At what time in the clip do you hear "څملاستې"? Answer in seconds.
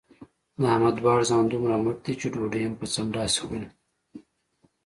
2.93-3.39